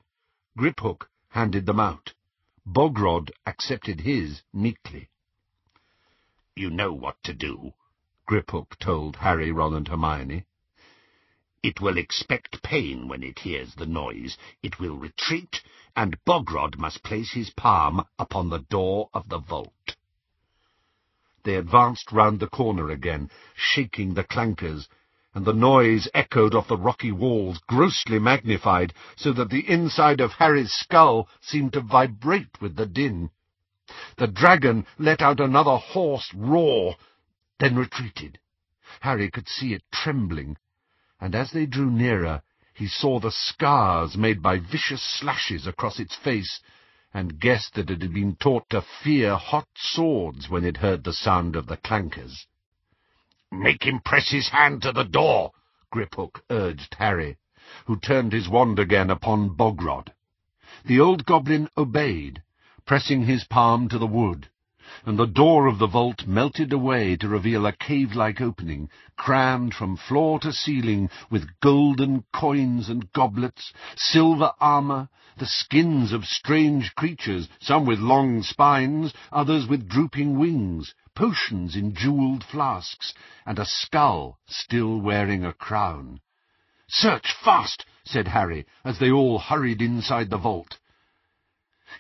[0.59, 2.15] Griphook handed them out.
[2.67, 5.09] Bogrod accepted his meekly.
[6.57, 7.73] You know what to do,
[8.29, 10.45] Griphook told Harry, Ron, and Hermione.
[11.63, 14.37] It will expect pain when it hears the noise.
[14.63, 15.63] It will retreat,
[15.97, 19.73] and Bogrod must place his palm upon the door of the vault.
[21.49, 24.87] They advanced round the corner again, shaking the clankers,
[25.33, 30.33] and the noise echoed off the rocky walls, grossly magnified, so that the inside of
[30.33, 33.31] Harry's skull seemed to vibrate with the din.
[34.19, 36.97] The dragon let out another hoarse roar,
[37.59, 38.39] then retreated.
[39.01, 40.59] Harry could see it trembling,
[41.19, 42.43] and as they drew nearer,
[42.75, 46.61] he saw the scars made by vicious slashes across its face,
[47.19, 51.13] and guessed that it had been taught to fear hot swords when it heard the
[51.13, 52.47] sound of the clankers.
[53.51, 55.51] "Make him press his hand to the door,"
[55.93, 57.37] Griphook urged Harry,
[57.87, 60.13] who turned his wand again upon Bogrod.
[60.85, 62.41] The old goblin obeyed,
[62.87, 64.49] pressing his palm to the wood,
[65.05, 69.99] and the door of the vault melted away to reveal a cave-like opening, crammed from
[69.99, 77.49] floor to ceiling with golden coins and goblets, silver armour, the skins of strange creatures,
[77.61, 83.13] some with long spines, others with drooping wings, potions in jewelled flasks,
[83.45, 86.19] and a skull still wearing a crown.
[86.89, 90.79] Search fast, said Harry, as they all hurried inside the vault.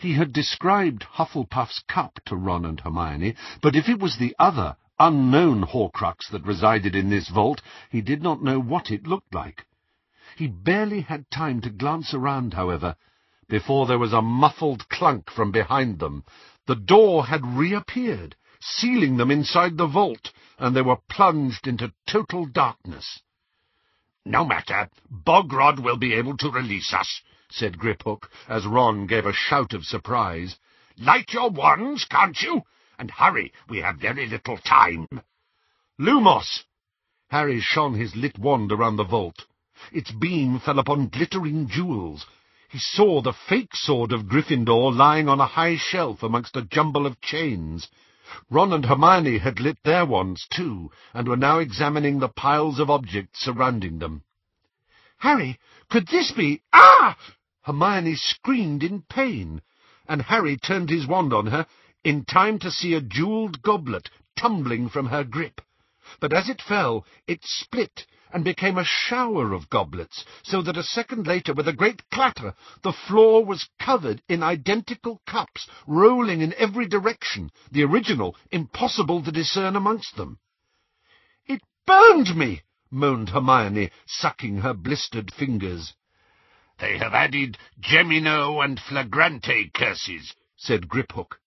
[0.01, 4.76] He had described Hufflepuff's cup to Ron and Hermione, but if it was the other,
[4.99, 9.66] unknown Horcrux that resided in this vault, he did not know what it looked like.
[10.36, 12.97] He barely had time to glance around, however,
[13.49, 16.22] before there was a muffled clunk from behind them.
[16.66, 22.45] The door had reappeared, sealing them inside the vault, and they were plunged into total
[22.45, 23.22] darkness.
[24.26, 29.32] No matter, Bogrod will be able to release us, said Griphook, as Ron gave a
[29.32, 30.59] shout of surprise.
[30.99, 32.62] Light your wands, can't you?
[32.99, 35.09] And hurry, we have very little time.
[35.99, 36.64] Lumos!
[37.30, 39.46] Harry shone his lit wand around the vault.
[39.92, 42.26] Its beam fell upon glittering jewels.
[42.68, 47.07] He saw the fake sword of Gryffindor lying on a high shelf amongst a jumble
[47.07, 47.88] of chains.
[48.51, 52.90] Ron and Hermione had lit their wands too, and were now examining the piles of
[52.90, 54.22] objects surrounding them.
[55.18, 57.16] Harry, could this be— Ah!
[57.68, 59.60] Hermione screamed in pain,
[60.08, 61.66] and Harry turned his wand on her
[62.02, 65.60] in time to see a jewelled goblet tumbling from her grip.
[66.18, 70.82] But as it fell, it split and became a shower of goblets, so that a
[70.82, 76.54] second later, with a great clatter, the floor was covered in identical cups, rolling in
[76.54, 80.38] every direction, the original impossible to discern amongst them.
[81.44, 85.92] It burned me, moaned Hermione, sucking her blistered fingers.
[86.78, 91.40] They have added Gemino and Flagrante curses, said Griphook.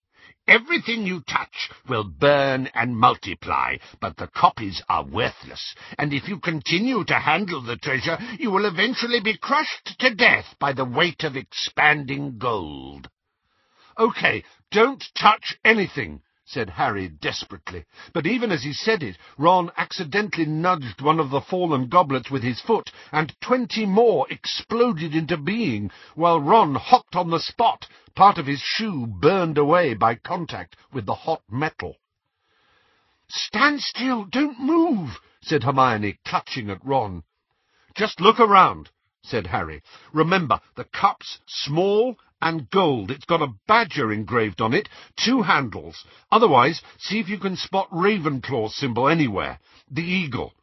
[0.48, 6.40] Everything you touch will burn and multiply, but the copies are worthless, and if you
[6.40, 11.24] continue to handle the treasure, you will eventually be crushed to death by the weight
[11.24, 13.10] of expanding gold.
[13.98, 16.22] Okay, don't touch anything,
[16.52, 17.86] said Harry desperately.
[18.14, 22.44] But even as he said it, Ron accidentally nudged one of the fallen goblets with
[22.44, 28.38] his foot, and twenty more exploded into being, while Ron hopped on the spot, part
[28.38, 31.96] of his shoe burned away by contact with the hot metal.
[33.30, 37.24] Stand still, don't move, said Hermione, clutching at Ron.
[37.96, 38.90] Just look around,
[39.24, 39.82] said Harry.
[40.12, 43.12] Remember, the cup's small and gold.
[43.12, 46.06] It's got a badger engraved on it, two handles.
[46.32, 50.54] Otherwise, see if you can spot Ravenclaw's symbol anywhere, the eagle.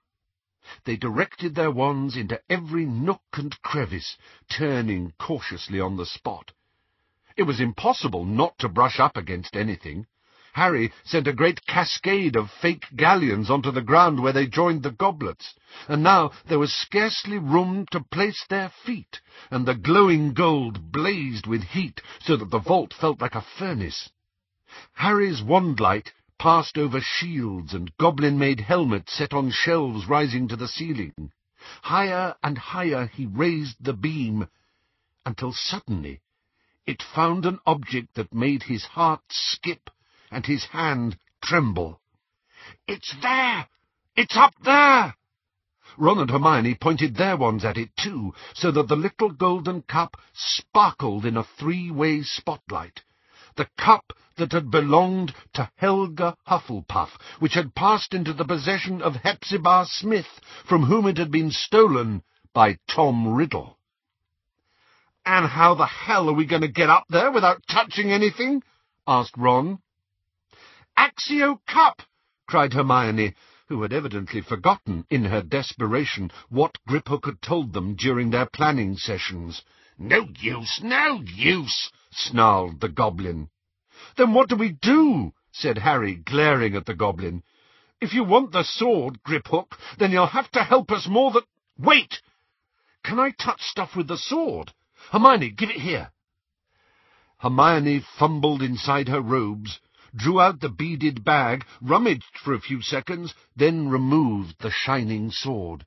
[0.85, 4.19] They directed their wands into every nook and crevice,
[4.51, 6.53] turning cautiously on the spot.
[7.37, 10.07] It was impossible not to brush up against anything.
[10.59, 14.91] Harry sent a great cascade of fake galleons onto the ground where they joined the
[14.91, 15.55] goblets,
[15.87, 19.21] and now there was scarcely room to place their feet,
[19.53, 24.11] and the glowing gold blazed with heat so that the vault felt like a furnace.
[24.95, 31.31] Harry's wandlight passed over shields and goblin-made helmets set on shelves rising to the ceiling.
[31.83, 34.49] Higher and higher he raised the beam,
[35.25, 36.21] until suddenly
[36.85, 39.89] it found an object that made his heart skip
[40.31, 42.01] and his hand tremble.
[42.87, 43.69] It's there!
[44.17, 45.15] It's up there!
[45.97, 50.17] Ron and Hermione pointed their wands at it too, so that the little golden cup
[50.33, 53.03] sparkled in a three-way spotlight.
[53.57, 57.11] The cup that had belonged to Helga Hufflepuff,
[57.41, 62.23] which had passed into the possession of Hepzibah Smith, from whom it had been stolen
[62.53, 63.79] by Tom Riddle.
[65.27, 68.63] And how the hell are we going to get up there without touching anything?
[69.07, 69.81] asked Ron.
[71.01, 72.03] Accio Cup!
[72.49, 73.37] cried Hermione,
[73.69, 78.97] who had evidently forgotten, in her desperation, what Griphook had told them during their planning
[78.97, 79.63] sessions.
[79.97, 83.49] No use, no use, snarled the goblin.
[84.17, 85.35] Then what do we do?
[85.53, 87.45] said Harry, glaring at the goblin.
[88.01, 91.45] If you want the sword, Griphook, then you'll have to help us more than—
[91.79, 92.21] Wait!
[93.05, 94.73] Can I touch stuff with the sword?
[95.13, 96.11] Hermione, give it here.
[97.39, 99.79] Hermione fumbled inside her robes,
[100.19, 105.87] drew out the beaded bag, rummaged for a few seconds, then removed the shining sword.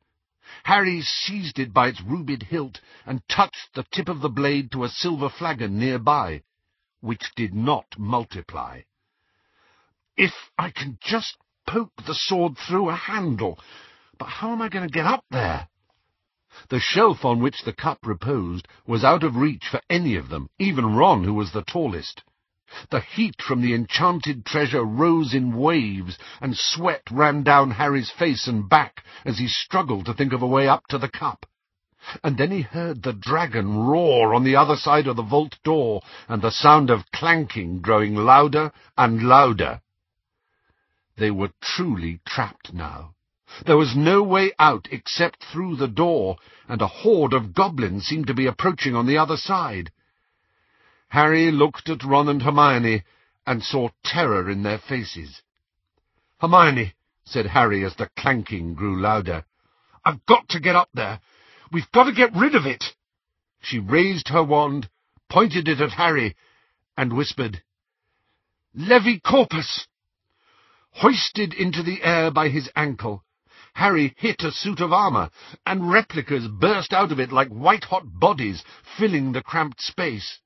[0.63, 4.83] Harry seized it by its rubied hilt and touched the tip of the blade to
[4.83, 6.41] a silver flagon nearby,
[7.01, 8.81] which did not multiply.
[10.17, 13.59] If I can just poke the sword through a handle,
[14.17, 15.67] but how am I going to get up there?
[16.69, 20.49] The shelf on which the cup reposed was out of reach for any of them,
[20.59, 22.23] even Ron, who was the tallest.
[22.89, 28.47] The heat from the enchanted treasure rose in waves, and sweat ran down Harry's face
[28.47, 31.45] and back as he struggled to think of a way up to the cup.
[32.23, 36.01] And then he heard the dragon roar on the other side of the vault door,
[36.29, 39.81] and the sound of clanking growing louder and louder.
[41.17, 43.15] They were truly trapped now.
[43.65, 46.37] There was no way out except through the door,
[46.69, 49.91] and a horde of goblins seemed to be approaching on the other side.
[51.11, 53.03] Harry looked at Ron and Hermione
[53.45, 55.41] and saw terror in their faces.
[56.39, 56.93] Hermione,
[57.25, 59.43] said Harry as the clanking grew louder,
[60.05, 61.19] I've got to get up there.
[61.69, 62.95] We've got to get rid of it.
[63.61, 64.89] She raised her wand,
[65.29, 66.37] pointed it at Harry,
[66.95, 67.61] and whispered,
[68.73, 69.87] Levicorpus!
[70.91, 73.25] Hoisted into the air by his ankle,
[73.73, 75.29] Harry hit a suit of armour,
[75.65, 78.63] and replicas burst out of it like white-hot bodies,
[78.97, 80.39] filling the cramped space.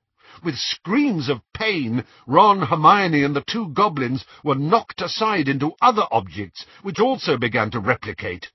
[0.44, 6.08] With screams of pain, Ron, Hermione, and the two goblins were knocked aside into other
[6.12, 8.52] objects, which also began to replicate.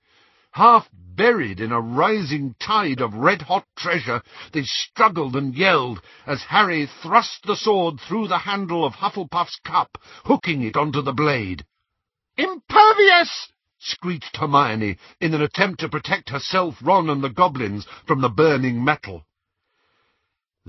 [0.51, 4.21] Half buried in a rising tide of red-hot treasure,
[4.51, 9.97] they struggled and yelled as Harry thrust the sword through the handle of Hufflepuff's cup,
[10.25, 11.65] hooking it onto the blade.
[12.37, 13.51] Impervius!
[13.79, 18.83] screeched Hermione in an attempt to protect herself, Ron, and the goblins from the burning
[18.83, 19.25] metal.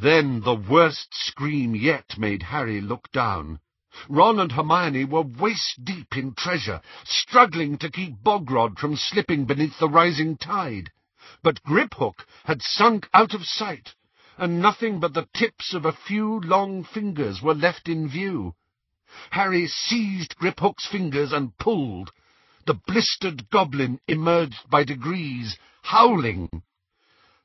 [0.02, 3.60] Then the worst scream yet made Harry look down.
[4.08, 9.88] Ron and Hermione were waist-deep in treasure, struggling to keep Bogrod from slipping beneath the
[9.88, 10.90] rising tide.
[11.44, 13.94] But Griphook had sunk out of sight,
[14.36, 18.56] and nothing but the tips of a few long fingers were left in view.
[19.30, 22.10] Harry seized Griphook's fingers and pulled.
[22.66, 26.50] The blistered goblin emerged by degrees, howling.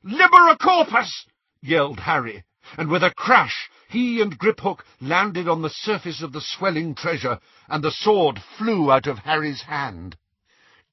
[0.02, 1.26] Liberacorpus!
[1.60, 2.44] yelled Harry,
[2.76, 7.40] and with a crash he and Griphook landed on the surface of the swelling treasure,
[7.68, 10.16] and the sword flew out of Harry's hand.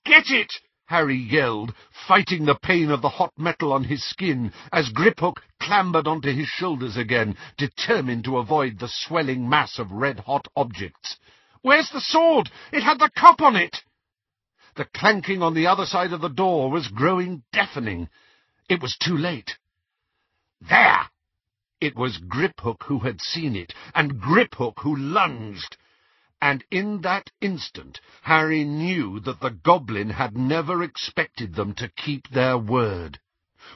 [0.06, 0.54] Get it!
[0.86, 1.74] Harry yelled,
[2.08, 6.48] fighting the pain of the hot metal on his skin, as Griphook clambered onto his
[6.48, 11.18] shoulders again, determined to avoid the swelling mass of red-hot objects.
[11.64, 12.52] Where's the sword?
[12.72, 13.84] It had the cup on it!
[14.76, 18.10] The clanking on the other side of the door was growing deafening.
[18.70, 19.58] It was too late.
[20.62, 21.10] There!
[21.82, 25.76] It was Griphook who had seen it, and Griphook who lunged.
[26.42, 32.30] And in that instant Harry knew that the goblin had never expected them to keep
[32.30, 33.20] their word.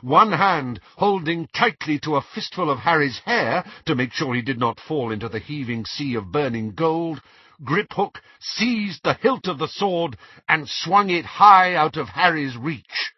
[0.02, 4.60] One hand holding tightly to a fistful of Harry's hair to make sure he did
[4.60, 7.22] not fall into the heaving sea of burning gold,
[7.62, 10.16] Griphook seized the hilt of the sword
[10.48, 13.12] and swung it high out of Harry's reach.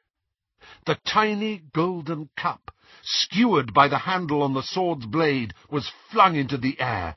[0.88, 2.72] The tiny golden cup,
[3.04, 7.16] skewered by the handle on the sword's blade, was flung into the air.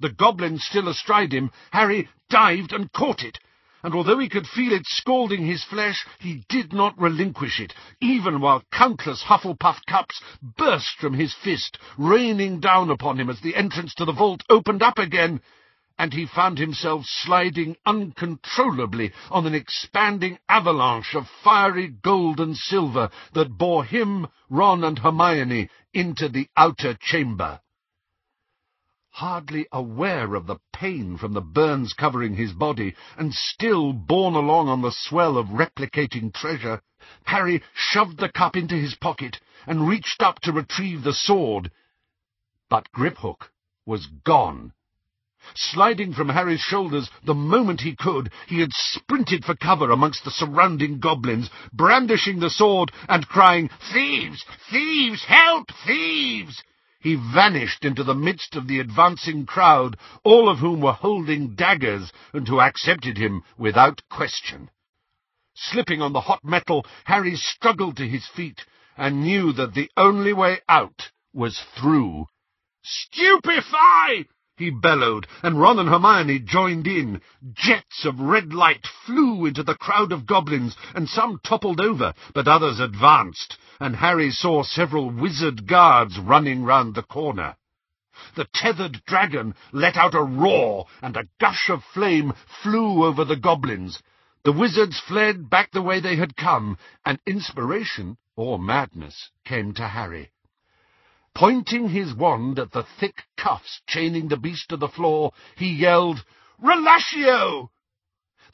[0.00, 3.38] The goblin still astride him, Harry dived and caught it,
[3.82, 8.40] and although he could feel it scalding his flesh, he did not relinquish it, even
[8.40, 13.94] while countless Hufflepuff cups burst from his fist, raining down upon him as the entrance
[13.94, 15.40] to the vault opened up again,
[15.98, 23.10] and he found himself sliding uncontrollably on an expanding avalanche of fiery gold and silver
[23.32, 27.60] that bore him, Ron, and Hermione into the outer chamber.
[29.10, 34.68] Hardly aware of the pain from the burns covering his body, and still borne along
[34.68, 36.82] on the swell of replicating treasure,
[37.24, 41.70] Harry shoved the cup into his pocket and reached up to retrieve the sword.
[42.68, 43.50] But Griphook
[43.86, 44.74] was gone.
[45.54, 50.30] Sliding from Harry's shoulders the moment he could, he had sprinted for cover amongst the
[50.30, 54.44] surrounding goblins, brandishing the sword and crying, Thieves!
[54.70, 55.24] Thieves!
[55.24, 55.70] Help!
[55.86, 56.62] Thieves!
[56.98, 62.12] He vanished into the midst of the advancing crowd, all of whom were holding daggers,
[62.32, 64.70] and who accepted him without question.
[65.54, 68.64] Slipping on the hot metal, Harry struggled to his feet,
[68.96, 72.26] and knew that the only way out was through.
[72.82, 74.26] Stupefy!
[74.56, 77.20] He bellowed, and Ron and Hermione joined in.
[77.52, 82.48] Jets of red light flew into the crowd of goblins, and some toppled over, but
[82.48, 87.54] others advanced, and Harry saw several wizard guards running round the corner.
[88.34, 92.32] The tethered dragon let out a roar, and a gush of flame
[92.62, 94.02] flew over the goblins.
[94.44, 99.88] The wizards fled back the way they had come, and inspiration, or madness, came to
[99.88, 100.30] Harry.
[101.36, 106.24] Pointing his wand at the thick cuffs chaining the beast to the floor, he yelled,
[106.58, 107.68] Relashio!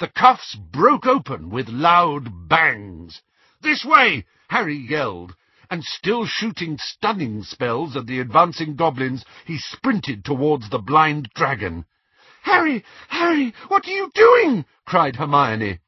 [0.00, 3.22] The cuffs broke open with loud bangs.
[3.60, 4.26] This way!
[4.48, 5.36] Harry yelled,
[5.70, 11.86] and still shooting stunning spells at the advancing goblins, he sprinted towards the blind dragon.
[12.42, 12.84] Harry!
[13.06, 13.54] Harry!
[13.68, 14.64] What are you doing?
[14.86, 15.78] cried Hermione.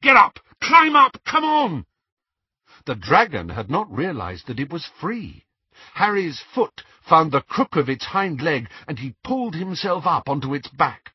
[0.00, 0.38] Get up!
[0.58, 1.22] Climb up!
[1.26, 1.84] Come on!
[2.86, 5.44] The dragon had not realized that it was free.
[5.94, 10.54] Harry's foot found the crook of its hind leg, and he pulled himself up onto
[10.54, 11.12] its back.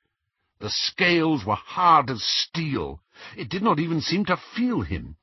[0.59, 3.01] The scales were hard as steel.
[3.35, 5.17] It did not even seem to feel him.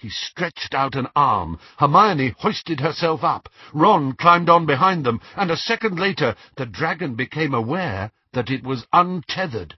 [0.00, 1.58] He stretched out an arm.
[1.78, 3.48] Hermione hoisted herself up.
[3.72, 8.62] Ron climbed on behind them, and a second later the dragon became aware that it
[8.62, 9.76] was untethered.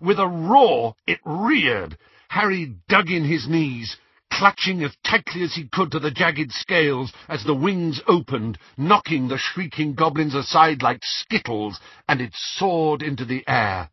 [0.00, 1.96] With a roar, it reared.
[2.28, 3.96] Harry dug in his knees,
[4.36, 9.28] clutching as tightly as he could to the jagged scales as the wings opened, knocking
[9.28, 13.88] the shrieking goblins aside like skittles, and it soared into the air.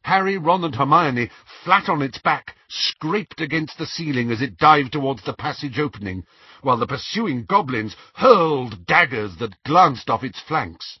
[0.00, 1.30] Harry, Ron, and Hermione,
[1.62, 6.24] flat on its back, scraped against the ceiling as it dived towards the passage opening,
[6.62, 10.98] while the pursuing goblins hurled daggers that glanced off its flanks.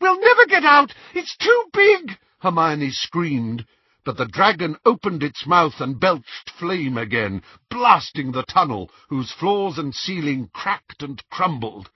[0.00, 0.94] We'll never get out!
[1.14, 2.16] It's too big!
[2.38, 3.66] Hermione screamed,
[4.04, 9.78] but the dragon opened its mouth and belched flame again, blasting the tunnel, whose floors
[9.78, 11.90] and ceiling cracked and crumbled.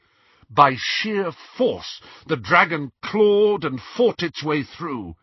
[0.50, 5.16] By sheer force, the dragon clawed and fought its way through.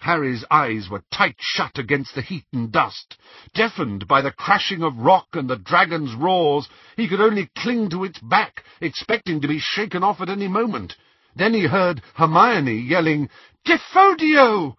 [0.00, 3.18] Harry's eyes were tight shut against the heat and dust.
[3.52, 8.04] Deafened by the crashing of rock and the dragon's roars, he could only cling to
[8.04, 10.96] its back, expecting to be shaken off at any moment.
[11.36, 13.28] Then he heard Hermione yelling,
[13.66, 14.76] Defodio!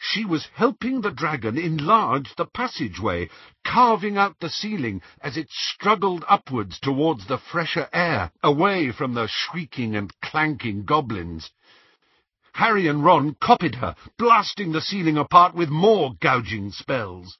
[0.00, 3.30] She was helping the dragon enlarge the passageway,
[3.64, 9.26] carving out the ceiling as it struggled upwards towards the fresher air, away from the
[9.26, 11.50] shrieking and clanking goblins.
[12.52, 17.38] Harry and Ron copied her, blasting the ceiling apart with more gouging spells.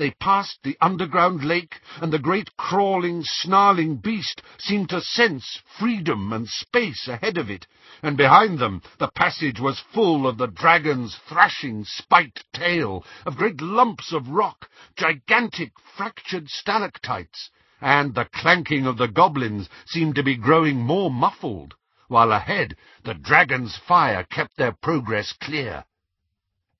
[0.00, 6.32] They passed the underground lake, and the great crawling, snarling beast seemed to sense freedom
[6.32, 7.66] and space ahead of it,
[8.02, 13.60] and behind them the passage was full of the dragon's thrashing spiked tail, of great
[13.60, 17.50] lumps of rock, gigantic fractured stalactites,
[17.82, 21.74] and the clanking of the goblins seemed to be growing more muffled
[22.08, 22.74] while ahead
[23.04, 25.84] the dragon's fire kept their progress clear.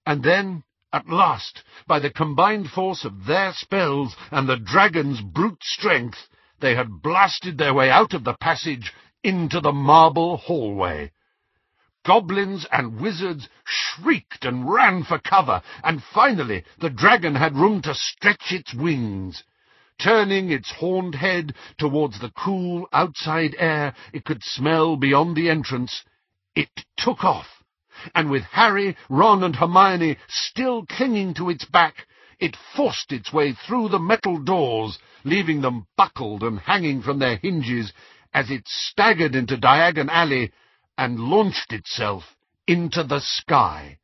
[0.07, 5.63] And then, at last, by the combined force of their spells and the dragon's brute
[5.63, 6.29] strength,
[6.61, 11.13] they had blasted their way out of the passage into the marble hallway.
[12.05, 17.95] Goblins and wizards shrieked and ran for cover, and finally the dragon had room to
[17.95, 19.45] stretch its wings.
[19.99, 26.05] Turning its horned head towards the cool outside air it could smell beyond the entrance,
[26.55, 27.60] it took off,
[28.15, 32.07] and with Harry, Ron, and Hermione still clinging to its back,
[32.39, 37.37] it forced its way through the metal doors, leaving them buckled and hanging from their
[37.37, 37.93] hinges
[38.33, 40.53] as it staggered into Diagon Alley
[40.97, 42.37] and launched itself
[42.67, 44.00] into the sky.